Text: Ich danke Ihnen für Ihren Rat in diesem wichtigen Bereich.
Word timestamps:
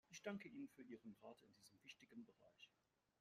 Ich 0.09 0.23
danke 0.23 0.49
Ihnen 0.49 0.67
für 0.67 0.81
Ihren 0.81 1.13
Rat 1.21 1.43
in 1.43 1.53
diesem 1.53 1.83
wichtigen 1.83 2.25
Bereich. 2.25 2.71